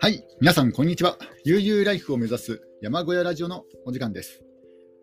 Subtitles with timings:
[0.00, 1.18] はい、皆さん、こんにちは。
[1.44, 4.44] 悠々ライフを目指す山小屋ラジオのお時間です。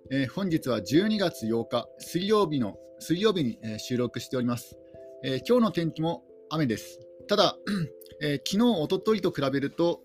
[0.09, 4.77] えー、本日は12月8日、水曜日の水曜日に、えー、収録しております、
[5.25, 7.02] えー、今日の天気も雨です。
[7.28, 7.58] ただ、
[8.23, 10.00] え昨日、おとといと比べると、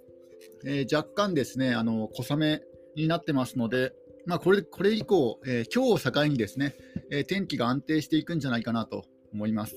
[0.65, 2.61] え若干ですね、あの小雨
[2.97, 3.93] になってますので、
[4.25, 6.75] まあ、これこれ以降、え今日を境にですね、
[7.13, 9.05] え天気が安定していくんじゃないかなと
[9.37, 9.77] 思います。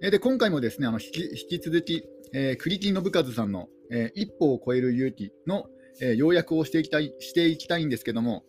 [0.00, 5.66] で今回もですねあの引き引き続き、えー、栗木信和さんの、えー、一歩を超える勇気の、
[6.00, 8.44] えー、要約をしていきたいしていきたいんですけども、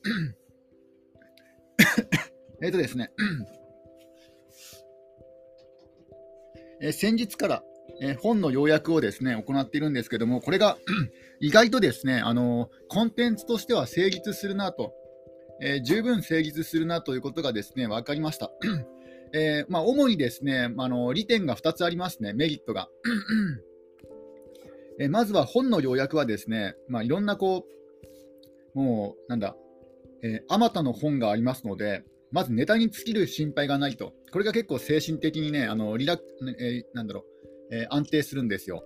[2.62, 3.12] えっとですね、
[6.82, 7.64] えー、先日から、
[8.02, 10.78] えー、本の要約をですね行っているんですけども、これが
[11.40, 14.92] 意外とですね、あのコンテンツとしては成立するなと、
[15.62, 18.50] えー、十分成立するなということがですね分かりました。
[19.34, 22.88] えー、まあ、主にですね、まあの利点が2つありますね、メリットが。
[25.00, 27.66] えまずは本の要約はですね、まあ、いろんなこ
[28.76, 29.56] う、もうなんだ、
[30.50, 37.26] あまたの本がありますので、まずネタに尽きる心配がないと、これが結構精神的にね、あのリラえー、なんだろ
[37.72, 38.84] う、えー、安定するんですよ。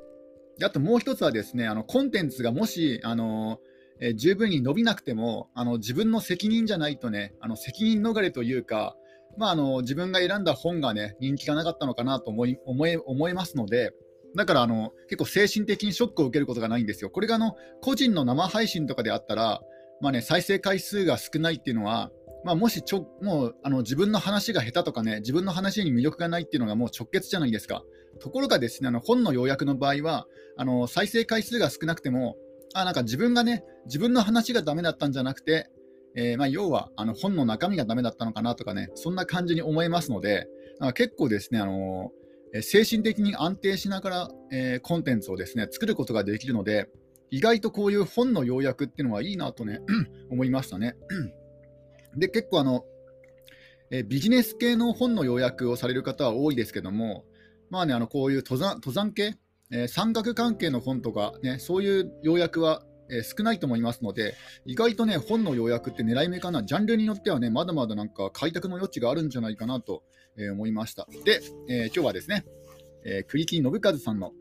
[0.57, 3.59] であともう一つはですね、あのコンテンツがもし、あの
[3.99, 8.95] えー、十分に伸びなくても、あの自分の責任じゃないとね、あの責任逃れというか、
[9.37, 13.91] まあ、あの自分が選んだ本がね、人気がなかったのかなと思い思い思いますので、
[14.35, 17.09] だからあの結構精神的にショックを受けることがないんですよ。
[17.09, 19.61] これがあの個人の生配信とかであったら、
[20.01, 22.11] まあね、再生回数が少ないっていうのは、
[22.43, 27.83] まあ、もしちょもうあの自分の話が下手とかね、自分の話に魅力がないっていうのがもう直結じゃないですか。
[28.19, 30.25] ところがですね、あの本の要約の場合は、
[30.57, 32.35] あの再生回数が少なくても、
[32.73, 35.69] あなんか自分がね、自分の話がダメだったんじゃなくて、
[36.17, 40.47] えー、まあ、要はあの本の中身がダメだったのかなとかね、そんな感じに思えますので、
[40.95, 42.27] 結構ですね、あのー
[42.61, 46.87] 精神的に安定しながら、えー、コンテンツをですね作ることができるので、
[47.29, 49.81] 意外とこういう本の要約っていうのはいいなとね
[50.31, 50.95] 思いましたね。
[52.15, 52.85] で、結構あの、
[53.91, 57.25] え、ビジネス系の本の要約をされる方は多いですけども、
[57.69, 59.35] まあね、あのこういう登山登山系、
[59.71, 64.35] えー、山岳関係の本とか、ね、そういう要約はえ、少ないと思いますので、
[64.65, 70.03] 意外とね、本の要約って狙い目かな、ジャンルによってはね、まだまだなんか開拓の余地があるんじゃないかなと、
[70.37, 71.07] え、思いました。
[71.25, 72.45] で、え、今日はですね、
[73.05, 74.33] えー、栗木信和さんの、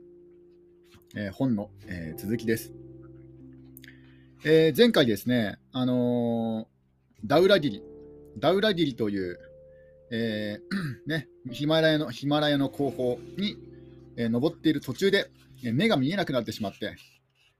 [1.14, 2.72] え本の、え続きです。
[4.44, 6.68] え前回ですね、あの
[7.24, 7.82] ダウラギリ、
[8.38, 9.38] ダウラギリという、
[10.10, 10.58] え
[11.06, 13.56] ね、ヒマラヤのヒマラヤの後方に、
[14.16, 15.30] え登っている途中で、
[15.62, 16.96] 目が見えなくなってしまって、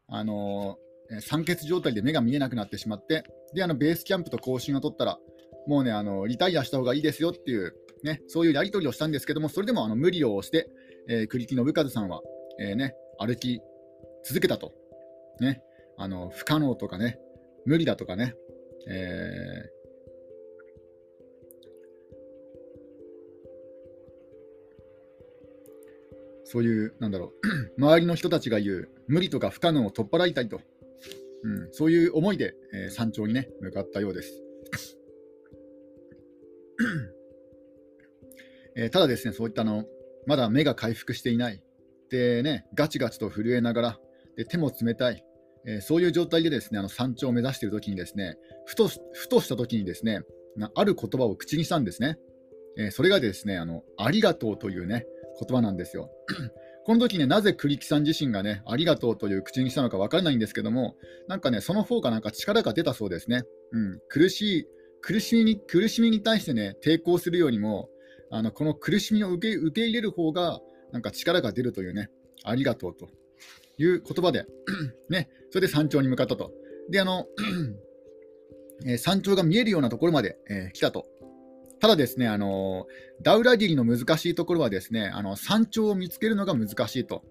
[0.08, 0.78] あの
[1.20, 3.24] 酸欠状態で目が見えなくなってしまって、
[3.54, 5.18] で、あのベースキャンプと更新を取ったら、
[5.66, 10.68] もうね、あのリタイアした方がいいですよっていう、ね、そういうやり取りをしたんですけども、それでもあの無理をして、
[11.08, 12.20] えー、栗木信和さんは、
[12.60, 13.60] えー、ね、歩き
[14.24, 14.72] 続けたと。
[15.40, 15.60] ね、
[15.98, 17.18] あの不可能とかね、
[17.66, 18.34] 無理だとかね、
[18.88, 19.76] えー
[26.48, 30.60] そういう、なんだろう、 周りの人たちが言う、無理とか不可能を取っ払いたいと、
[31.46, 34.42] うん、そういう思いで、えー、山頂にね、向かったようです。
[38.76, 39.84] えー、ただですね、そういったの、
[40.26, 41.62] まだ目が回復していない。
[42.10, 44.00] でね、ガチガチと震えながら、
[44.36, 45.24] で手も冷たい、
[45.66, 50.22] えー、そういう状態でですね、あの山頂を目指しているときにですね、ふとふとしたときにですね、
[50.74, 52.18] ある言葉を口にしたんですね。
[52.76, 55.06] え、それがですね、あの、ありがとうというね、
[55.40, 56.10] 言葉なんですよ。
[56.86, 60.94] この時ね、なぜ栗木さん自身がね、ありがとうという口にしたのか分からないんですけども、
[61.26, 63.42] なんかね、その方がなんか力が出たそうですね。
[63.72, 64.66] うん、苦しい、
[65.00, 67.88] 苦しみに、苦しみに対してね、抵抗するよりも、
[68.30, 70.60] あのこの苦しみを受け受け入れる方が、
[70.92, 72.08] なんか力が出るというね、
[72.44, 73.08] ありがとうと
[73.78, 74.46] いう言葉で
[75.10, 76.52] ね、それで山頂に向かったと。
[76.88, 77.26] で、あの、
[78.86, 81.08] え山頂が見えるようなところまで、えー、来たと
[81.80, 82.86] ただですね、あの
[83.22, 87.22] ダウラギリの難しいところはですね、あの山頂を見つけるのが難しいと。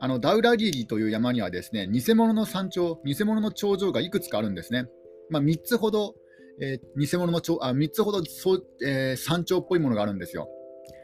[0.00, 4.86] あのダウラギリという山にはですね、偽物の山頂、偽物の頂上がいくつかあるんですね。
[5.30, 6.14] まあ、3つほど、
[6.60, 10.48] えー、偽物の頂あ3つほどそ、えー、山頂っぽいものがあるんですよ。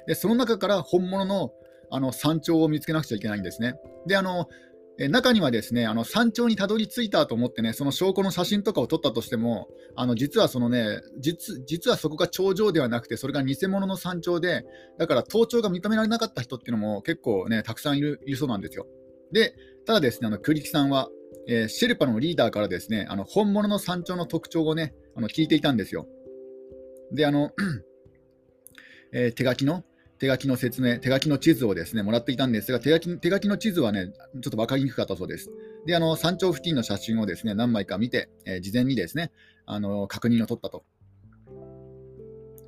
[0.07, 1.53] で、その中から本物の
[1.91, 3.75] あの山頂を見つけなくちゃいけないんですね。
[4.07, 4.49] で、あの
[4.99, 14.65] え中にはですねあの山頂にたどり着いたと思ってねその証拠の写真とかを撮ったとしてもあの実はそのね実はそこが頂上ではなくてそれが偽物の山頂で
[14.99, 18.87] だから登頂が認められなかった人っていうのも結構ねたくさんいるいるそうなんですよ。
[19.33, 19.55] で
[19.85, 21.09] ただですねあの栗木さんは、
[21.49, 26.07] えー、シェルパのリーダーからですねあの本物の山頂の特徴をねあの聞いていたんですよ。
[27.13, 27.53] であの、
[29.13, 29.85] えー、手書きの
[30.25, 34.07] 手書きの説明、手書きの地図をですねもらっていたんですが、手書き手書きの地図はね、
[34.41, 35.51] ちょっと分かりにくかったそうです。
[35.85, 39.33] で、あの山頂付近の写真をですね何枚か見て、えー、事前にですね
[39.67, 40.85] あの確認を取ったと。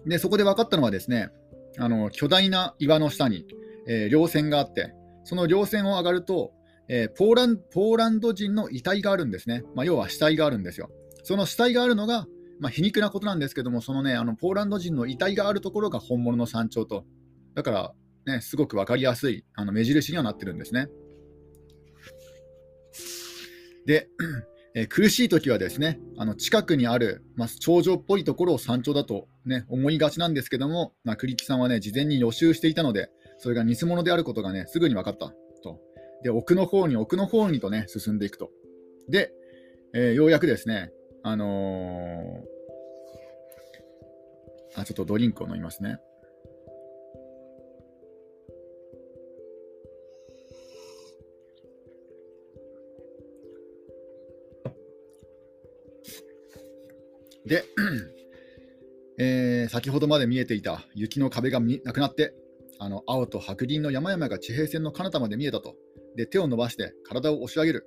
[0.07, 1.31] で、そこで分かったのはですね、
[1.79, 3.47] あの巨大な岩の下に、
[3.89, 4.93] えー、稜線があって、
[5.25, 6.53] その稜線を上がると、
[6.89, 9.65] えー、ポーランポーランド人の遺体があるんですね。
[9.75, 10.91] まあ、要は死体があるんですよ。
[11.23, 12.27] その死体があるのが、
[12.61, 17.05] まあ、皮肉なことなんですけども、そのね、あのポーランド人の遺体があるところが本物の山頂と。
[17.57, 20.89] だから、ね、すごく分かりやすいあの目印にはなってるんですね。
[23.87, 24.09] で、
[24.75, 33.09] えー、苦しい時はですね、あの近くにある、まあ、頂上っぽいところを山頂だと、ね、思いがちなんですけども、まあ、栗木さんはね、事前に予習していたので、
[33.39, 35.33] それが偽物であることがね、すぐに分かった
[35.63, 35.81] と。
[36.23, 38.51] で、奥の方に奥の方にとね、進んでいくと。
[39.09, 39.33] で、
[39.95, 40.91] えー、ようやくですね、
[41.23, 45.99] あのー、あ、ちょっとドリンクを飲みますね。
[57.47, 57.65] で、
[59.19, 62.35] えー、先ほどまで見えていた雪の壁がなくなって、
[62.79, 65.75] あの青と白銀の山々が地平線の彼方まで見えたと。
[66.17, 67.87] で、手を伸ばして体を押し上げる。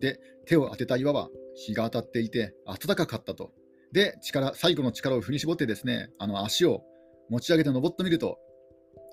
[0.00, 3.52] で、手を当てた岩は日が当たっていて暖かかったと。
[3.92, 6.82] で、力最後の力を振り絞ってですね、あの足を
[7.28, 8.38] 持ち上げて登ってみると、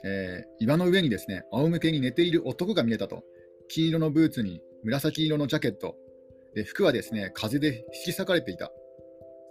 [0.04, 3.24] えー、岩の上にですね、仰向けに寝ている男が見えたと。
[3.70, 5.96] 黄色のブーツに紫色のジャケット。
[6.56, 8.72] で服はですね、風で引き裂かれていた。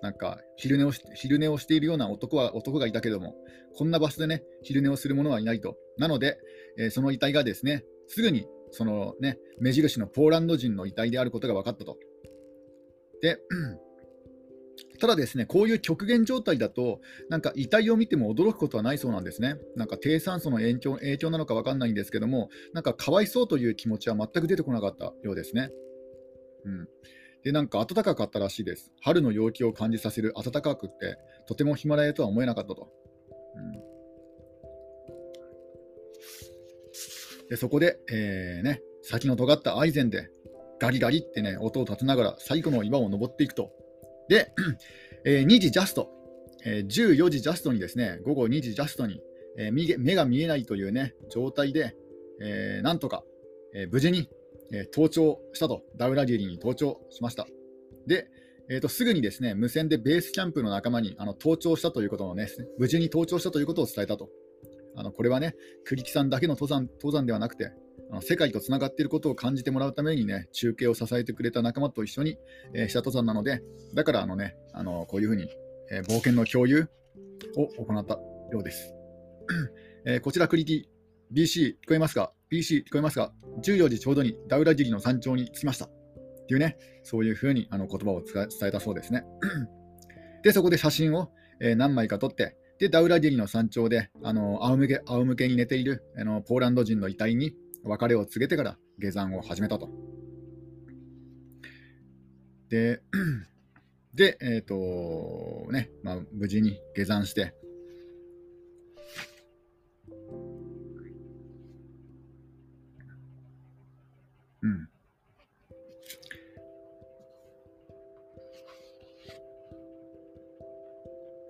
[0.03, 3.35] なんか昼寝をし昼寝をしているような男は男がいたけども、
[3.77, 5.77] こんな場所でね、昼寝をする者はいないと。
[5.99, 6.39] なので、
[6.79, 11.97] えー、その遺体がですね、すぐにそのね、目印のポーランド人の遺体であることが分かったと。
[13.23, 13.39] で、
[15.01, 19.57] ただですね、こういう極限状態だと、なんか遺体を見ても驚くことはないそうなんですね。
[19.75, 25.71] なんか低酸素の影響影響なのか分かんないんですけども、なんかかわいそうという気持ちは全く出てこなかったようですね。
[26.65, 26.89] うん。
[27.47, 28.91] で、なんか暖かかったらしいです。
[29.01, 31.17] 春の陽気を感じさせる暖かくって、
[31.47, 32.89] とてもヒマラヤとは思えなかったと。
[33.55, 33.61] う
[37.45, 40.29] ん、でそこで、えーね、先の尖ったアイゼンで
[40.81, 43.71] ガリガリってね、音を立てながら最後の岩を登っていくと。
[44.29, 44.53] で、
[45.25, 46.11] えー、2時ジャスト、
[46.65, 49.23] えー、14時ジャストにですね、午後2時ジャストに、
[49.57, 51.95] えー、目が見えないというね、状態で、
[52.43, 53.23] えー、なんとか、
[53.73, 54.29] えー、無事に
[54.73, 57.47] えー、登頂したと、ダウラギリに登頂しました。
[58.07, 58.29] で、
[58.69, 62.49] えーと、すぐにですね無線でベースキャンプの仲間にあの登頂したということをね、
[62.79, 64.29] 無事に登頂したということを伝えたと。
[64.99, 65.55] あのこれはね、
[65.85, 67.71] 栗木さんだけの登山登山ではなくて、
[68.11, 72.39] あの世界とつながっていることを感じてもらうためにね、中継を支えてくれた仲間と一緒に、
[72.75, 73.63] えー、した登山なので、
[73.95, 75.49] だからあのね、あのこういうふうに、
[75.91, 76.89] えー、冒険の共有
[77.57, 78.15] を行った
[78.53, 78.95] ようです。
[80.07, 80.96] えー、こちらクリティ
[81.33, 83.33] BC 聞こえますか ?BC 聞こえますか
[83.63, 85.87] ?14 時ちょうどにダウラジリの山頂に着きました。
[85.87, 85.89] っ
[86.47, 89.25] ていうね、そういうふうにあの言葉を伝えたそうですね。
[90.45, 99.91] で、そこで写真を、えー、何枚か撮って、で、ダウラディリの山頂で、あの仰向け仰向けに寝ているあのポーランド人の遺体に別れを告げてから下山を始めたと。
[102.69, 103.01] で、
[104.15, 107.55] で、えっ、ー、と、ね、まあ、無事に下山して、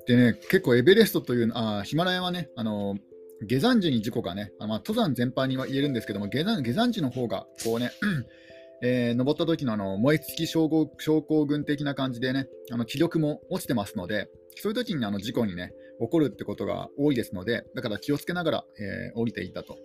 [0.06, 2.96] でね、結構エベレストというあヒマラヤはね、あの
[3.42, 7.90] 下山時に事故がね、あまあ、登山全般には言えるんですけども、下山下山時の方がこうね、
[8.82, 19.76] えー、登った時のあの燃え尽き症候症候群的な感じでね、あの気力も落ちてますので、そういう時にあの事故にね、起こるってことが多いですので、だから気をつけながら、えー、降りていったと。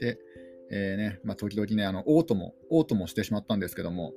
[0.00, 0.18] で、
[0.70, 4.12] えー、ね、まあ、時々ね、あの、嘔吐も、嘔吐もしてしまったんですけども、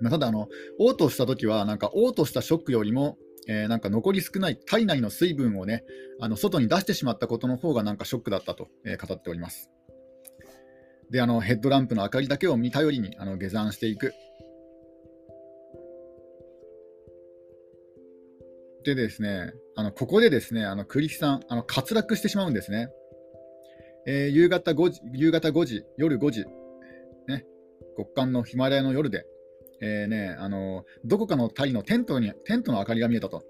[0.00, 0.48] まあ、ただ、あの、
[0.78, 5.84] 嘔吐した時は、なんか、嘔吐したショックよりも、えー、なんか残り少ない体内の水分をね、
[6.20, 9.70] あの外に出してしまったことの方がなんかショックだったと、えー、語っております。
[11.10, 14.12] で、あのヘッドランプの明かりだけを見頼りにあの下山していく。
[18.84, 22.88] でですね、あのここでですね、あの栗木さん、あの滑落してしまうんですね。
[24.08, 26.44] えー、夕方5時、夕方5時、夜5時、
[27.26, 27.44] ね、
[27.96, 29.24] 極寒のヒマラヤの夜で、
[29.80, 33.44] えーね、あのどこかのタイのテントにテントの明かりが見えたと。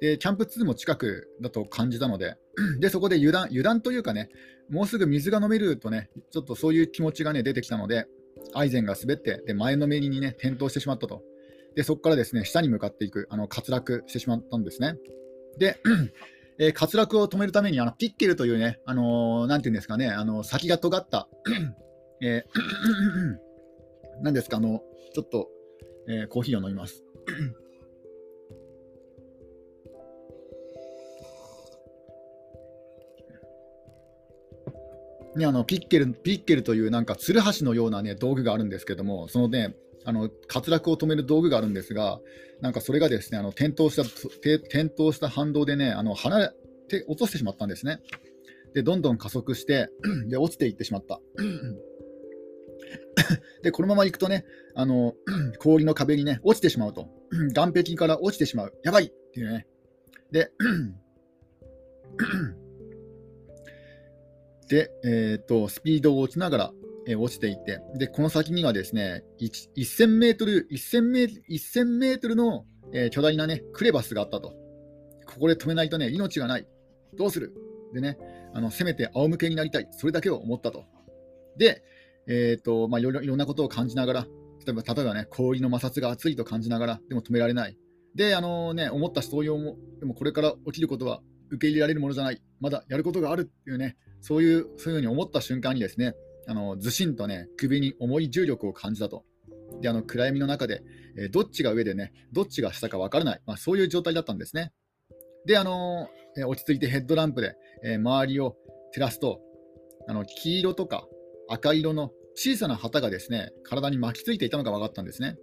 [0.00, 2.36] で、キャンプ2も近くだと感じたので、
[2.80, 4.30] でそこで油断油断というかね、
[4.68, 8.06] もうすぐ水が飲めるとね、ちょっとそういう気持ちが、ね、出てきたので、
[8.54, 11.22] アイゼンが滑って、で前のめりに、ね、転倒してしまったと。
[11.74, 14.96] でそこからですね下に向かっていく、あの滑落してしまったんですね。
[15.58, 15.78] で、
[16.58, 21.28] えー、滑落を止めるためにあのピッケルというね、あのー、なんていうんですかね、あの先が尖った、
[22.20, 23.51] えー、
[24.22, 24.80] なんですか、あの
[25.14, 25.48] ちょっと、
[26.08, 27.04] えー、コーヒーを飲みます。
[35.36, 39.74] ね、あのピッケルピッケルというなんかつるはしのような、ね、道具があるんですけども、そのね、
[40.04, 42.20] あの滑落を止める道具があるんですが、
[42.60, 46.52] なんかそれがですね、あの転倒した転倒した反動でね、あの離れ
[46.88, 48.00] て落としてしまったんですね。
[48.74, 49.88] で、どんどん加速して
[50.28, 51.20] で落ちていってしまった。
[53.62, 54.44] で、このまま行くとね、
[54.74, 55.14] あの
[55.58, 57.08] 氷の壁にね、落ちてしまうと。
[57.54, 58.74] 岸壁から落ちてしまう。
[58.84, 59.66] やばいっていうね。
[60.30, 60.50] で、
[64.68, 66.72] で、えーと、スピードを落ちながら、
[67.06, 74.54] えー、落ちていって、でこの先にはですね1000メートル、1000メ1000メートルの、えー、巨大な、ね、クレバスがあったと。
[75.26, 76.66] ここで止めないとね、命がない。
[77.16, 77.54] どうする？
[77.92, 78.18] でね、
[78.54, 79.88] あのせめて仰向けになりたい。
[79.90, 80.84] それだけを思ったと。
[81.56, 81.82] で、
[82.28, 84.26] えーとまあ、いろいろんなことを感じながら、
[84.64, 87.76] 例えば例えばね、氷の摩擦が熱いと感じながら、でも止められない。
[88.14, 92.42] で、あのね、思ったそういうも、でもこれから起きることは受け入れられるものじゃない。
[92.60, 96.14] まだやることがあるっていうね、そういう、そういうふうに思った瞬間にですね、
[96.46, 99.24] あのずしんとね、首に重い重力を感じたと。
[99.80, 100.82] で、あの暗闇の中で、
[101.18, 104.72] えー、どっちが上でね、どっちが下か分からない、まあ、そういう状態だったんですね。
[105.46, 108.56] で、あのー、落ち着いてヘッドランプで、えー、周りを
[108.92, 109.40] 照らすと、
[110.08, 111.06] あの黄色とか
[111.48, 115.36] 赤色の小さな旗がですね、体に巻きついていたのが分かったんですね。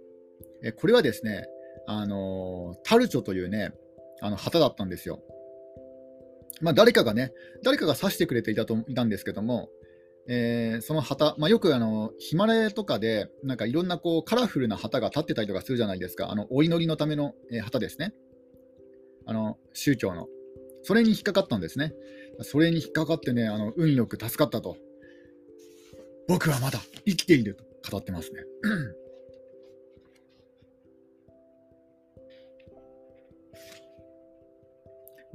[0.62, 1.46] えこれはですね、
[1.86, 3.72] あのタルチョというね、
[4.20, 5.22] あの旗だったんですよ。
[6.60, 9.70] まあ、誰かがね、誰かが指してくれていたといたんですけども、
[10.28, 18.12] えー、その旗、まあ、よくあのヒマラヤとかで、なんかいろんなこうカラフルな旗が立ってたりとかするじゃないですか、あのお祈りのための、旗ですね、
[19.26, 20.28] あの宗教の。
[20.82, 21.92] それに引っかかったんですね。
[22.40, 24.76] それに引っかかってね、あの運よく助かったと。
[26.30, 28.44] 僕はまだ生きていると語ってますね。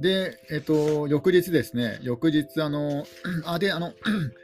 [0.00, 3.04] で、えっと、翌日ですね、翌日、あの、
[3.44, 3.92] あ、で、あの、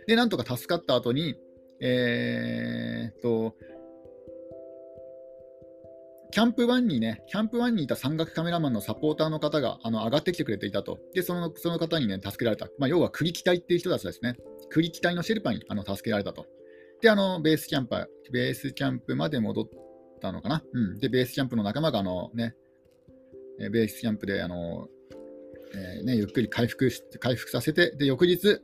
[0.06, 1.36] で、なんとか助かった後に、
[1.80, 3.56] えー、っと、
[6.32, 10.98] キャンプ1にね、キャンプ1にいた山岳カメラマンのサポーターの方があの上がってきてくれていたと。
[11.14, 12.66] で、そのその方にね、助けられた。
[12.78, 14.36] まあ、要は栗木隊っていう人たちですね。
[14.70, 16.46] 栗木隊のシェルパにあの助けられたと。
[17.02, 17.96] で、あの、ベースキャンプ、
[18.32, 19.68] ベースキャンプまで戻っ
[20.20, 20.62] たのかな。
[20.72, 20.98] うん。
[20.98, 22.54] で、ベースキャンプの仲間があのね、
[23.58, 24.88] ベースキャンプであの
[25.74, 28.60] えー、ね、ゆっくり回復し回復させて、で、翌日、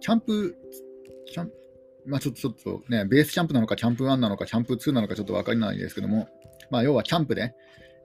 [0.00, 0.56] キャンプ、
[1.26, 1.50] キャン
[2.08, 6.28] まあ、ちょっとちょっとね、ベースキャンプなのか、キャンプ1なのか、キャンプ2なのか、ちょっと分からないですけども、
[6.70, 7.54] まあ、要はキャンプで、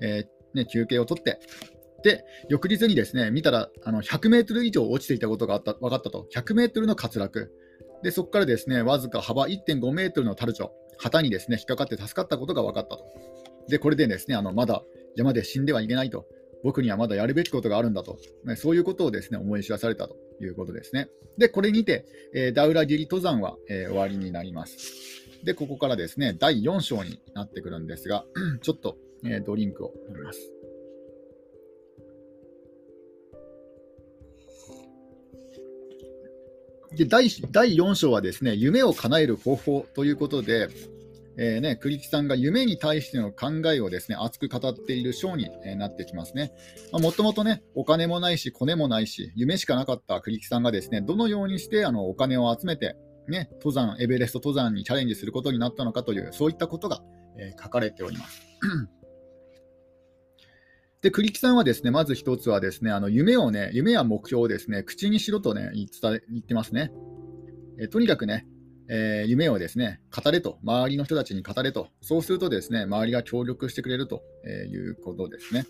[0.01, 1.39] えー、ね、休憩を取って、
[2.03, 7.51] で、翌日にですね、見たら、あの100メートル以上落ちていたことがあった分かったと、100メートルの滑落。
[8.03, 13.05] で、そこからですね、わずか幅1.5メートルのタルチョ、旗にですね、引っかかって助かったことが分かったと。
[13.69, 14.83] で、これでですね、あのまだ
[15.15, 16.25] 山で死んではいけないと。
[16.63, 21.09] 僕にはまだやるべきことがあるんだと、ね、そういうことをですね思い知らされたということですね。
[21.37, 24.77] で、これにて、えー、ダウラギリ登山は、えー、終わりになります。
[25.43, 28.25] で、ここからですね、第4章になってくるんですが、
[28.61, 30.39] ちょっと、えー、ドリンクを飲みます。
[36.95, 40.67] で第第4章はですね、夢を叶える方法ということで、
[41.37, 46.51] えーね、栗木さんが夢に対しての考えをですね熱く語っている章に、なってきますね。
[46.91, 52.95] もともとね、お金もないし、コネもないし、夢しかなかった栗木さんがですねどのようにしてあのお金を集めて、
[53.27, 57.01] ね、登山、エベレスト登山にチャレンジすることになったのかという、そういったことが、
[57.37, 58.41] えー、書かれております。
[61.01, 65.87] で、栗木さんはですね、まず一つはですね、あの夢をね、夢や目標をですね、口にしろとね、言
[66.41, 66.91] ってますね。
[67.79, 68.45] えとにかくね、
[68.89, 75.65] えー、夢をですね、語れと、周りの人たちに語れと、そうするとですね、周りが協力してくれるということですね。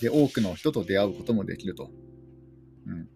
[0.00, 1.90] で、多くの人と出会うこともできると。
[2.86, 3.08] うん、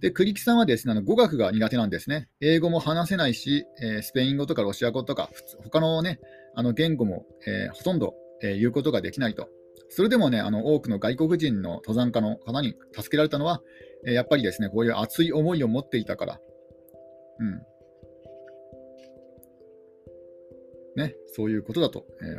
[0.00, 2.28] で、栗木さんはですね、あの語学が苦手なんですね。
[2.40, 5.30] 英語も話せないし、えー、スペイン語とかロシア語とか、
[5.62, 6.18] 他のね、
[6.54, 9.48] あの言語も、えー、ほとんど、えー、言うことができないと。
[9.90, 13.60] それでもね、あの多くの外国人の登山家の方に助けられたのは、
[14.06, 16.40] えやっぱりですね、こういう熱い思いを持っていたから。
[17.38, 17.62] うん、
[20.96, 22.38] ね、そういうことだと、え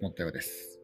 [0.00, 0.80] 思ったようです。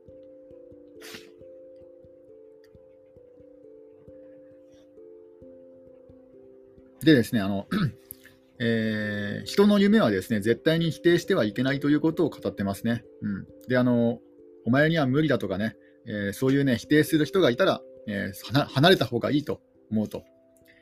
[7.05, 7.67] でですね、あの、
[8.59, 13.05] えー、人の夢はですね、絶対に否定してはいけないということを語ってますね。
[13.23, 14.19] うん、で、あの、
[14.65, 15.77] お前には無理だとかね、
[16.07, 20.25] えー、そういうね、否定する人がいたら、えー、離れた方がいいと思うと。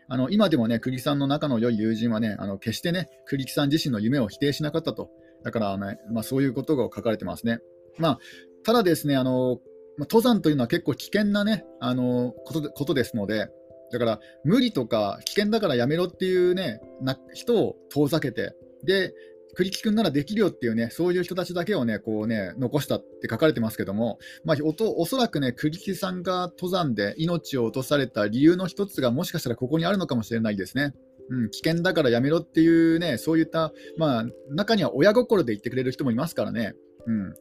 [0.06, 5.10] あの今でもね、栗木さんの仲の良い友人はね、あの決してね、栗木さん自身の夢を否定しなかったと。
[5.44, 7.60] だから、ね、まあ、そういうことが書かれてますね。
[7.98, 8.18] まあ、
[8.64, 9.60] ただですね、あの
[10.00, 13.48] 登山というのは結構危険なね、あのことですので、
[13.92, 19.14] だから無理とか危険だからやめろっていうね、な人を遠ざけて、で、
[19.54, 30.92] 栗木君ならできるよっていうね、そういう人たちだけをね、こうね、残したって書かれてますけども、まあ、おおそらくね、栗木さんが登山で命を落とされた理由の一つが、もしかしたらここにあるのかもしれないですね。
[31.30, 36.74] うん、危険だからやめろっていうね、そういった、まあ、中には親心で言ってくれる人もいますからね。
[37.06, 37.30] うん。
[37.30, 37.36] だ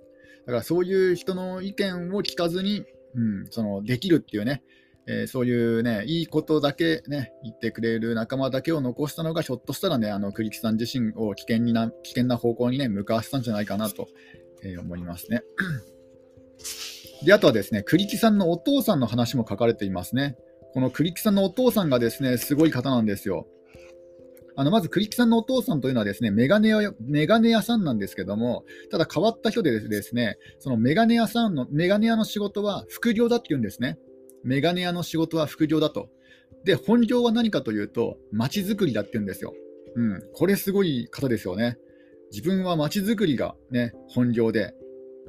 [0.48, 2.86] からそういう人の意見を聞かずに、
[3.16, 4.64] うん、そのできるっていうね、
[5.06, 14.08] えー、そういうね、いいことだけね、言ってくれる仲間だけを残したのが、ひょっとしたらね、あの栗木さん自身を危険にな危険な方向にね、向かわせたんじゃないかなと、
[14.64, 15.44] えー、思いますね。
[17.26, 20.38] で、あとはですね、栗木さんのお父さんの話も書かれていますね。
[20.74, 23.48] この栗木さんのお父さんがですね、すごい方なんですよ。
[24.56, 33.98] あのまず栗木さんのお父さんというのはですねメガネ屋メガネ屋さんなんですけども、ただ変わった人でですね、そのメガネ屋さんのメガネ屋の仕事は副業だっていうんですね。
[34.44, 36.10] メガネ屋の仕事は副業だと。
[36.66, 39.54] で、本業は何かというと、街づくりだって言うんですよ。
[39.96, 41.78] うん、これすごい方ですよね。
[42.32, 44.74] 自分は街づくりが、ね、本業で、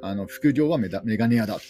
[0.03, 1.65] あの副業はメメガネ屋だって。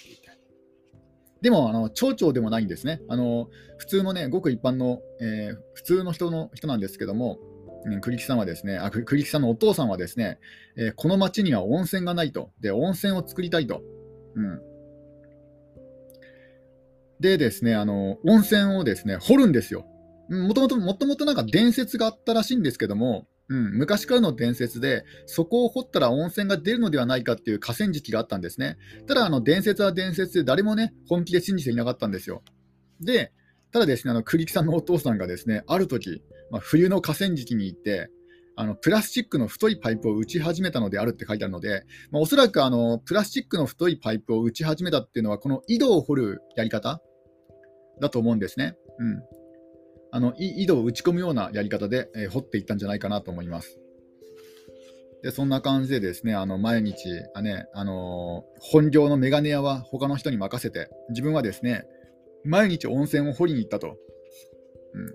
[1.44, 3.02] でも、あの町長でもないんですね。
[3.06, 7.38] あの普通のね、ごく一般の、えー、普通の人の人なんですけども、
[7.84, 10.38] うん、栗木さんはですね、あ栗木さんのお父さんはですね、
[10.78, 12.50] えー、この町には温泉がないと。
[12.62, 13.82] で、温泉を作りたいと。
[14.36, 14.62] うん、
[17.20, 19.84] でですね、あの、温泉をですね、掘るんですよ。
[20.30, 28.78] もともと、もともとなんか伝説があったらしいんですけども、うん、昔からの伝説で、そこを掘ったら温泉が出るのではないかっていう河川敷があったんですね。
[29.06, 32.42] ただ、あの伝説は伝説で誰もね、本気で信じていなかったんですよ。
[33.00, 33.32] で、
[33.70, 38.08] ただですね、あの栗木さんのお父さんがですね、ある時、まあ、冬の河川敷に行って、
[38.56, 47.02] あのプラスチックの太いパイプを打ち始めたのであるって書いてあるので、まあ、おそらくあのプラスチックの太いパイプを打ち始めたっていうのは、この井戸を掘るやり方、
[48.00, 48.76] だと思うんですね。
[48.98, 49.22] うん、
[50.14, 53.80] あの井戸を打ち込むようなやり方で、えー、掘っていったんじゃないかなと思います。
[55.24, 61.82] でそんな感じでですね、あの毎日、あねあのー、本業のメガネ屋は他の人に任せて、自分はですね、
[62.44, 63.96] 毎日温泉を掘りに行ったと。
[64.92, 65.06] うん、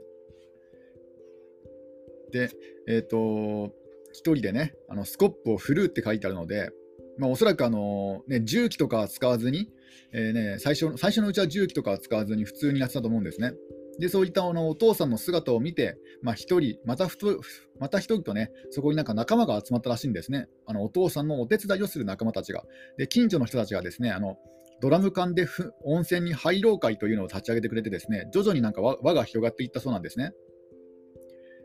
[2.32, 2.50] で、
[2.90, 3.70] えっ、ー、と、1
[4.12, 6.72] 人でね、あのスコップを振るって書いてあるので、
[7.18, 9.70] まあ、おそらくあの、ね、重機とかは使わずに、
[10.12, 13.54] えーね、最初最初のうちは重機とかは使わずに普通にやってたと思うんですね。
[14.00, 17.42] でそういったあのお父さんの姿を見て、まあ、1人、またふと
[17.80, 20.48] また1人とね、そこになんか仲間が集まったらしいんですね。
[20.66, 22.64] あのお父さんのお手伝いをする仲間たちが。
[22.98, 24.38] で近所の人たちがですね、あの
[24.82, 25.46] ドラム缶で
[25.84, 30.32] 温泉に入ろう会というのを立ち上げてくれて、ですね徐々になんか輪が広がっていったそうなんですね。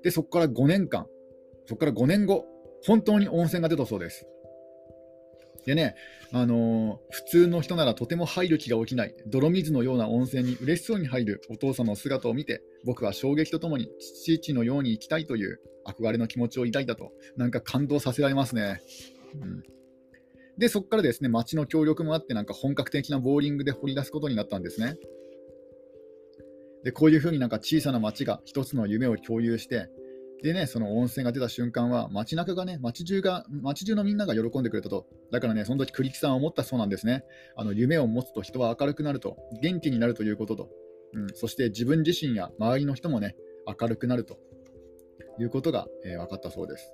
[0.03, 1.07] で、そこから5年間、
[1.67, 2.45] そこから5年後、
[2.87, 4.27] 本当に温泉が出たそうです。
[5.65, 5.95] でね、
[6.33, 13.89] あのー、普通の人ならとても入る気が起きない、泥水のような温泉に嬉しそうに入るお父さんの姿を見て、僕は衝撃とともに
[14.25, 18.81] 父のように生きたいという憧れの気持ちを抱いたと、なんか感動させられますね。
[19.41, 19.63] うん
[20.57, 24.97] で、そこからですね、町の協力もあって、なんか本格的なボーリングで掘り出すことになったんですね。
[26.85, 29.89] で、こういうふうになんか小さな町が一つの夢を共有して、
[30.43, 35.07] でね、その温泉が出た瞬間は、街中がね、街中が、街中のみんなが喜んでくれたと。
[35.31, 37.25] だからね、その時栗木さんは思ったそうなんですね。
[37.57, 40.71] あの夢を持つと人は明るくなると、元気になるということと、
[41.15, 44.39] うん、そして自分自身や周りの人もね、明るくなると
[45.39, 46.93] いうことが、えー、分かったそうです。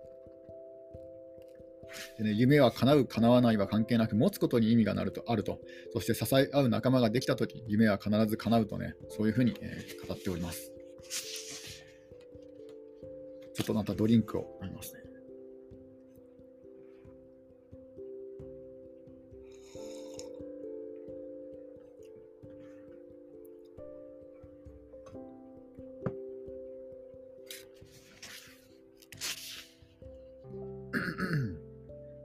[2.18, 5.58] でね、夢は叶う、叶わないは関係なく、持つことに意味がなるとあると、
[5.92, 10.72] そして支え合う仲間ができたとき、夢は必ず叶うとね、そういうふうに、えー、語っております。
[13.60, 15.00] ちょっとまたドリンクを飲みますね。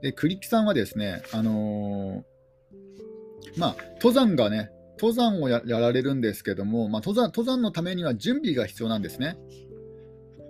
[0.00, 9.36] で栗木さんはですね、あのー、まあ、登山がね、登山をやられるんですけども、まあ、登山登山のためには準備が必要なんですね。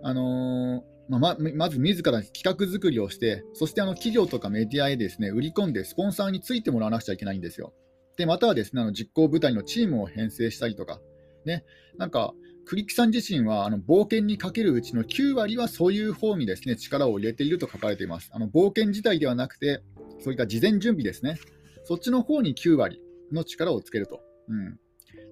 [0.06, 7.74] あの、まあ、ままず自ら企画作りをして、そしてあの企業とかメディアへですね売り込んで、スポンサーについてもらわなくちゃいけないんですよ。
[8.16, 11.00] で、またはですねあの実行部隊のチームを編成したりとか、
[11.44, 11.64] ね、
[11.98, 12.34] なんか、
[12.66, 18.30] 栗木さん自身はあの冒険にかけるうちの9割はそういう方にですね力を入れていると書かれています。
[18.32, 19.82] あの冒険自体ではなくて、
[20.20, 21.36] そういった事前準備ですね、
[21.82, 24.20] そっちの方に9割の力をつけると。
[24.48, 24.78] うん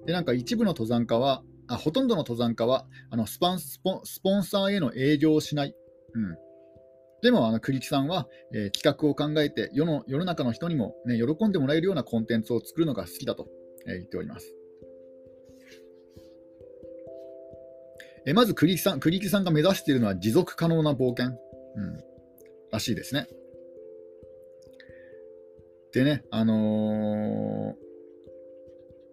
[0.07, 5.75] でなんか一部の登山家は、あほとんどの登山家はあのスパンスポスポンサーへの営業をしない。
[6.15, 6.37] うん
[7.25, 13.49] でも、あの栗木さんは、えー、企画を考えて世の、世の中の人にも、ね、喜んでもらえるようなコンテンツを作るのが好きだと、
[13.87, 14.55] えー、言っております。
[18.27, 21.39] え、まず栗木さん、栗木さんが目指しているのは持続可能な冒険、うん、
[22.71, 23.27] らしいですね。
[25.95, 27.75] でね、あの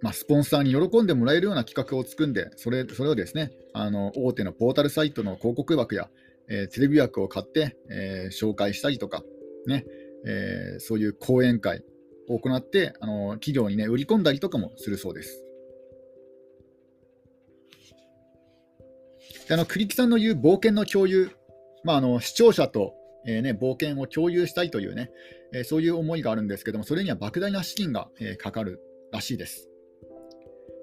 [0.02, 6.10] まあ、スポンサーに喜んでもらえるような企画を作んで、それそれをですねあの大手のポータルサイトの広告枠や、
[6.50, 9.24] えー、テレビ枠を買って、えー、紹介したりとか、
[9.68, 9.86] ね
[10.26, 11.84] えー、そういう講演会
[12.28, 15.44] を行ってあの企業に、ね、売り込んだりとかもするそうです。
[19.48, 21.30] であの栗木さんの言う冒険の共有、
[21.84, 22.94] まあ、あの視聴者と、
[23.28, 25.12] えーね、冒険を共有したいというね、
[25.54, 28.80] えー、そういう思いがあるんですけども、それには莫大な資金が、えー、かかる
[29.12, 29.71] らしいです。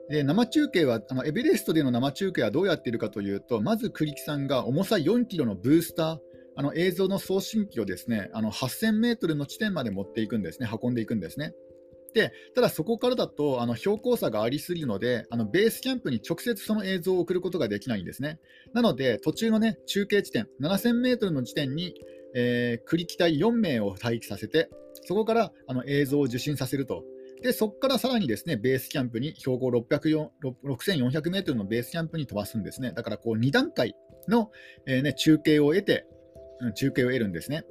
[0.09, 6.19] で生中継はあのエベレストでの生中継はどうやっているかというと、まず栗木さんが重さ4キロのブースター、
[6.57, 11.53] あの映像の送信機をですねあの8000メートルの地点まで持っていくんですね、運んでいくんですね。
[12.15, 18.39] でただそこからだとあの標高差がありすぎるので、あのベースキャンプに直接その映像を送ることができないんですね。
[18.73, 21.95] なので、途中の、ね、中継地点、7000メートルの地点に、
[22.35, 24.71] えー、栗木隊4名を待機させて、
[25.05, 27.05] そこからあの映像を受信させると
[27.43, 32.93] で、そこからさらにですね、ベースキャンプに、標高6400メートルのベースキャンプに飛ばすんですね。
[32.93, 33.95] だからこう2段階
[34.29, 34.51] の、
[34.87, 36.07] えー、ね、中継を得て、
[36.75, 37.65] 中継を得るんですね。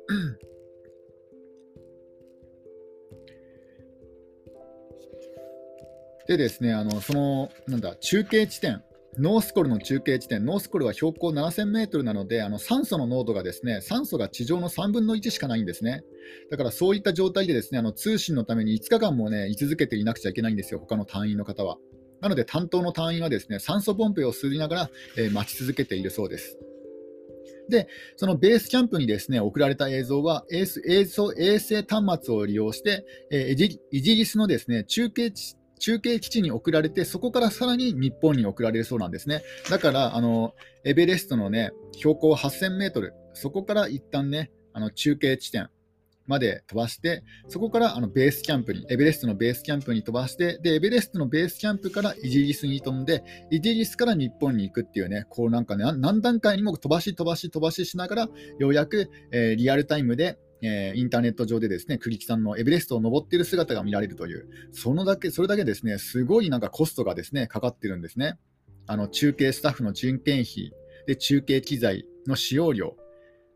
[6.27, 8.83] でですね、あのそのなんだ中継地点
[9.19, 16.03] ノースコルの中継地点、ノースコルは標高7000メートルなので、あの酸素の濃度がですね、酸素が地上の3分の1しかないんですね。
[16.51, 21.77] だからそういった状態でですね、あの通信のために5日間もね、居続けていなくちゃいけないんですよ、他の隊員の方は。
[22.21, 26.59] なので担当の隊員はですね、酸素ポンプを吸いながら、えー、待ち続けているそうです。
[27.69, 31.05] で、そのベースキャンプにですね送られた映像は衛星衛
[31.59, 39.43] 星端末を利用して、えー、イギリスのですね中継地中継基地に送られて、そこからさらに日本に送られるそうなんですね。
[39.69, 45.69] だから、あのエベレストの、ね、標高8000メートル、そこから一旦ね、あの中継地点
[46.27, 60.37] まで飛ばして、そこからあのベースキャンプに、エベレストのベースキャンプに飛ばして、で、エベレストのベースキャンプからイギリスに飛んで、イギリスから日本に行くっていうね、こうなんかね、何段階にも飛ばし飛ばし飛ばししながら、ようやく、えー、リアルタイムで
[60.67, 68.37] えー、インターネット上でですね、栗木さんのエベレストを登っている姿が見られるという、そのだけ、それだけですね、すごいなんかコストがですね、かかってるんですね。
[68.85, 70.73] あの、中継スタッフの人件費、
[71.07, 72.95] で、中継機材の使用量、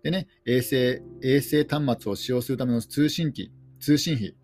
[0.03, 4.35] でね、衛星、衛星端末を使用するための通信機、通信費、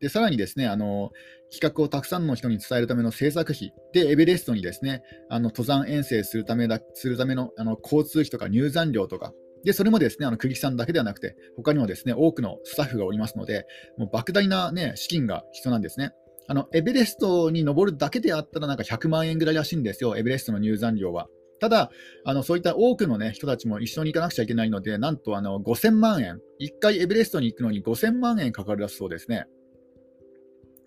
[0.00, 1.10] で、さらにですね、あの、
[1.50, 9.32] 企画をたくさんの人に伝えるための制作費、で、エベレストにですね、あの登山遠征するためだするためのあの交通費とか入山料とか、
[9.66, 13.66] で、それもですね、あの、栗木さんだけではなくて、他にもですね、多くのスタッフがおりますので、
[13.98, 16.12] もう莫大なね、資金が必要なんですね。
[16.46, 21.26] あの、エベレストに登るだけであったらなんか100万円ぐらいらしいんですよ、エベレストの入山料は。
[21.58, 21.90] ただ、
[22.24, 29.46] あのそういった多くの、ね、人たちも一緒に行かなくちゃいけないので、なんとあの5000万円、1回エベレストに行くのに5000万円かかるらしそうですね。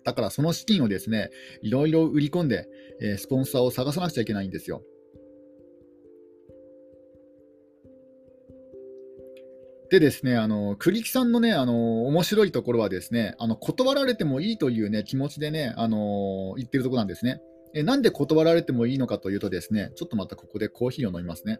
[0.04, 1.28] だからその資金をですね、
[1.60, 2.66] いろいろ売り込んで、
[3.02, 4.82] えー、スポンサーを探さなくちゃいけないんですよ。
[9.90, 17.40] でですね、あの栗木さんのね、あの面白いところはですね、あの断られてもいいというね気持ちでね、あの言ってるところなんですね。
[17.74, 21.58] えなんで断られてもいいのかというとですね、ちょっとまたここでコーヒーを飲みますね。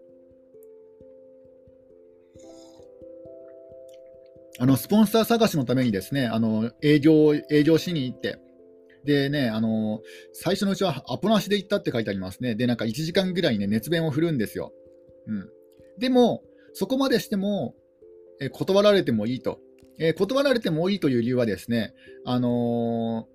[4.60, 8.38] あのスポンサー探しのためにですね、あの営業営業しに行って、
[9.04, 12.54] でね、あの最初のうちはアポなしで行ったって書いてありますね。
[12.54, 14.72] で、なんか1時間ぐらいね、熱弁を振るんですよ。
[15.26, 15.48] うん、
[15.98, 17.74] でも、そこまでしても、
[18.40, 19.60] え断られてもいいと、
[19.98, 23.28] え断られてもいいという理由はですね、あの、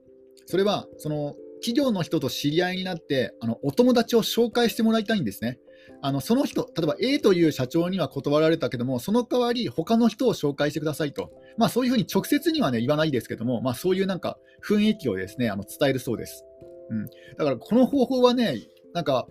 [0.45, 5.57] それはその企業の人と知り合いになってあのお友達を紹介してもらいたいんですね。
[6.01, 14.37] あのその人、例えば A という社長には断られたけども、その代わり他の人を紹介してくださいと、まあ、そういうふうに直接には、ね、言わないですけども、まあ、そういうなんか
[14.67, 16.43] 雰囲気をですねあの伝えるそうです。
[16.89, 18.57] うん、だからこの方法はね、
[18.93, 19.27] なんか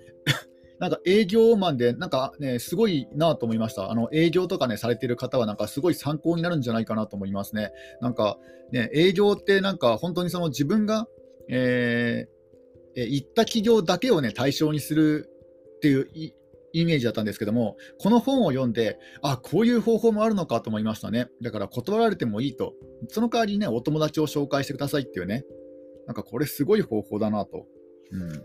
[0.80, 3.90] なんか営業マンで、なんかね、すごいなと思いました。
[3.90, 7.70] あの営業とかね、されてる方は、なんかすごい参考になるんじゃないかなと思いますね。
[8.00, 8.38] なんか
[8.72, 11.06] ね、営業ってなんか本当にその自分が、
[11.48, 15.30] えー、行った企業だけをね、対象にする
[15.76, 16.08] っていう
[16.72, 21.28] イメージだったんですけども、この本を読んで、あ、こういう方法もあるのかと思いましたね。
[21.40, 22.74] だから断られてもいいと。
[23.08, 25.44] その代わりね、お友達を紹介してくださいっていうね。
[26.06, 27.66] なんかこれすごい方法だなと
[28.12, 28.44] うん。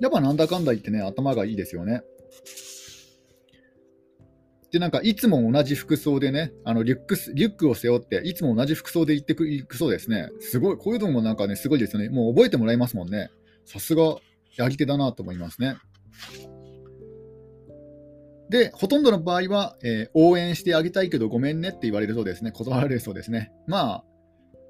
[0.00, 2.02] やっぱなんだかんだ言ってね、頭がいいですよね。
[4.70, 10.28] で、なんか、いつも同じ服装でね、あのリュックスリュックを背負って、いつも同じ服装で行ってくいくそうですね。
[10.40, 12.10] すごい、こういうのもなんかね、すごいですよね。
[12.10, 13.30] もう覚えてもらえますもんね。
[13.64, 14.16] さすが、
[14.56, 15.76] やり手だなと思いますね。
[18.50, 22.50] で、ほとんどの場合は、えー、応援してあげたいけどごめんねって言われるそうですね。
[22.52, 23.52] 断られるそうですね。
[23.66, 24.04] まあ、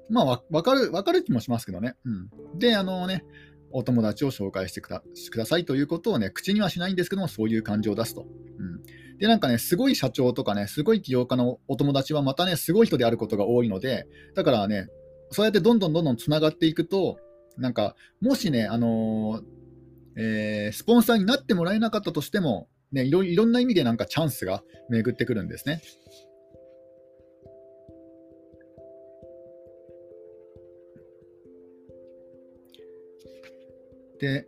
[0.09, 1.95] まあ、わかる、わかる気もしますけどね。
[2.05, 2.59] うん。
[2.59, 3.23] で、あのね、
[3.71, 8.25] お友達を紹介してくだくださいということをね、口にはしないんですけども、そういう感情を出すと。
[8.57, 9.17] うん。
[9.17, 14.87] で、なんかね、すごい社長とかね、すごい起業家のお友達はまたね、すごい人であることが多いので、だからね、
[15.31, 17.19] そうやってどんどんどんどんつながっていくと、
[17.57, 25.81] なんか、もしね、あのー、えー、スポンサーになってもらえなかったとしても、ね、いろいろんな意味でなんかチャンスが巡ってくるんですね。
[34.19, 34.45] で、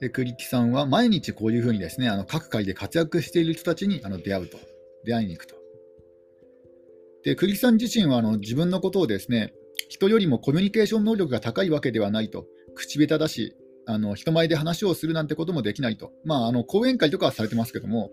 [0.12, 4.58] 栗木さんは毎日こういうふうにですね、あの各界で活躍している人たちにあの出会うと、
[5.04, 5.54] 出会いに行くと。
[7.24, 9.52] で、栗木さん自身はあの自分のことをですね、
[9.88, 18.10] 人よりもコミュニケーション能力が高いわけではないと、口下手だし、あの人前で話をするなんてこともできないと、まあ、あの講演会とかはされてますけども、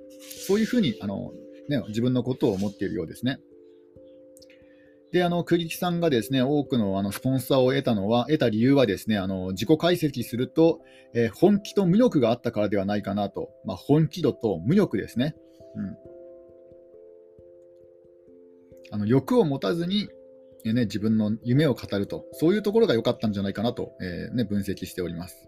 [0.47, 1.31] そういうふうにあの、
[1.67, 3.39] ね、自分のことを思っているようですね。
[5.13, 10.81] で、あの、栗木さんがですね、多くのあのスポンサーを得たのは、得た理由はですね、あの自己解析すると、
[11.13, 15.35] えー、本気と無力があったからではないかなと、まあ、本気度と無力ですね。
[15.75, 15.97] うん、
[18.89, 20.09] あの欲を持たずに、
[20.65, 25.47] えね、自分の夢を語ると、そういうところが良かったんじゃないかなと、えーね、分析しております。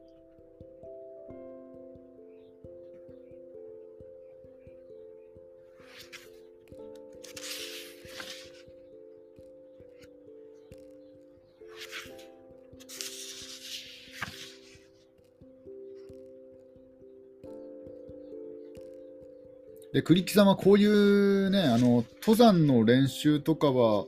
[19.96, 24.04] で、栗木さんはこういうね、あの、登山の練習とかは、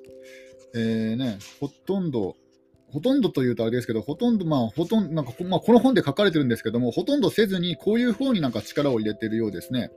[0.76, 2.36] えー、ね、ほとんど、
[2.92, 9.90] ほとんどというとあれですけど、ほとんど、まあ、ほとんど、なんか、まあ、この本で書かれてるんですけども、ほとんどせずに、こういう方になんか力を入れてるようですね。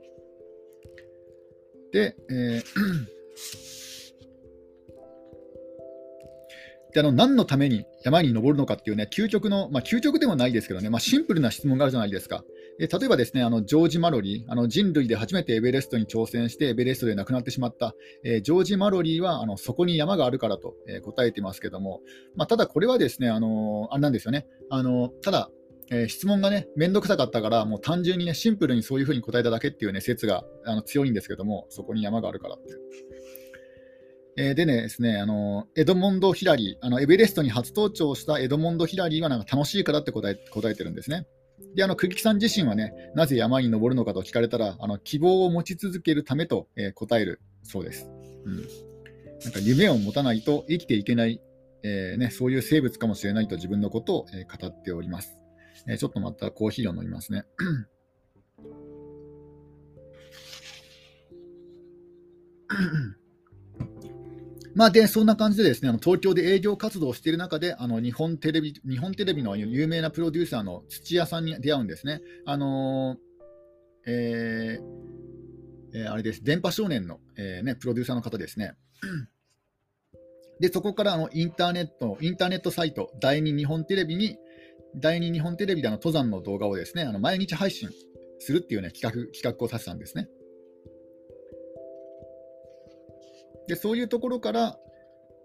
[1.91, 2.63] で、えー
[6.93, 12.43] であの何のために山に登るのかっていうね、究極の、まあ、究極でもないですけどね、まあ、シンプルな質問があるじゃないですか。
[12.79, 22.01] え例えばですね、あのジョージ・マロリー、あの人類で初めてエベレストに挑戦して、エベレストで亡くなってしまった、えー、ジョージ・マロリーはあのそこに山があるからと、えー、答えてますけども、
[22.35, 25.49] まあ、ただこれはですね、あのあれなんですよね、あのただ、
[25.91, 32.63] えー、質問がね、めんどくさかったから、もう単純にね、シンプルにそういうふうに答えただけっていうね、説があの強いんですけども、そこに山があるからって。
[34.37, 41.27] え、でねですね、あのエドモンド・ヒラリーあの、エベレストに初登頂したエドモンド・ヒラリーはなんか楽しいからって答え答えてるんですね。
[41.75, 48.09] で、あの、久木さん自身はね、なぜ山に登るのかと聞かれたら、あの、希望を持ち続けるためと、えー、答えるそうです。
[48.45, 48.57] うん。
[49.43, 51.41] なんか夢を持たないと生きていけない、
[51.83, 55.41] えー、ね、そういう生物かもしれないと自分のことを、えー、語っております。
[55.87, 57.45] えちょっとまたコーヒーを飲みますね。
[64.73, 72.21] まあ、で、そんな感じでですね、あの東京で営業活動をしている中で、あの日本テレビ日本テレビの有名なプロデューサーの土屋さんに出会うんですね。
[72.45, 78.73] あのー、えー、えー、あれです、電波少年の、えーね、プロデューサーの方ですね。
[80.61, 84.37] で、そこからあのインターネット、インターネットサイト、第二日本テレビに、
[84.95, 87.89] 第二日本テレビであの登山の動画をですね、あの毎日配信
[88.39, 90.27] するっていう、ね、企画企画をさせたんですね。
[93.71, 94.77] でそういうところから、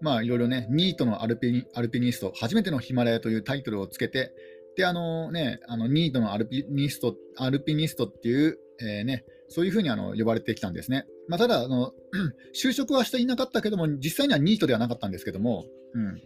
[0.01, 4.33] まあ、いろいろね、ニートのアルピアルピニスト、初めてのヒマラヤというタイトルをつけて、
[4.75, 11.05] で、あのね、あのニートのアルピニスト、アルピニストっていう、えー、ね、そういうふうにあの呼ばれてきたんですね。
[11.29, 11.93] まあ、ただあの、
[12.53, 15.63] 就職はしていなかったけども、実際にはニートではなかったんですけども、
[15.93, 16.21] うん、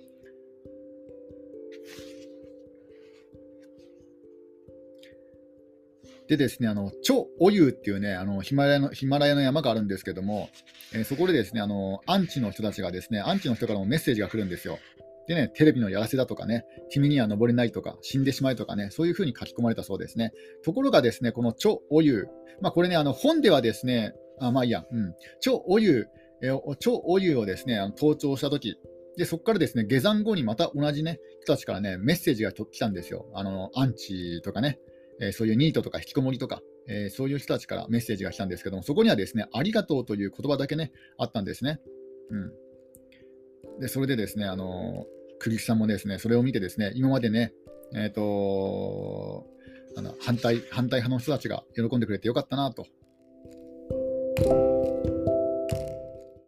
[6.28, 10.50] でですね、あの、超お湯っていうね、あのヒマラヤの、ヒマラヤの山があるんですけども、
[10.94, 14.80] え、そこでですね、あの、アンチの人たちがですね、アンチの人からもメッセージが来るんですよ。
[15.28, 20.32] でね、テレビのやらせだとかね、君には登れないとか、死んでしまえとかね、そういうふうに書き込まれたそうですね。
[20.64, 22.28] ところがですね、この超お湯、
[22.60, 26.08] まあこれね、あの本ではですね、あまあいいや、うん、超お湯、
[26.42, 28.76] えー、超お湯をですね、あの盗聴したとき、
[29.18, 33.30] で、そこからですね、下山後にまた同じね、人たちからね、メッセージが来たんですよ。
[33.34, 34.80] あの、アンチとかね、
[35.22, 41.80] えそういうニートとか引きこもりとか、えそういう人たちからメッセージが来たんですけども、そこにはですね、ありがとうという言葉だけね、あったんですね。
[42.30, 43.80] うん。
[43.80, 45.06] で、それでですね、あの
[45.40, 47.54] 栗木さんもですね、それを見てですね、今までね、
[47.94, 49.48] えっ、と
[49.98, 52.88] あの反対、反対派の人たちが喜んでくれてよかったなと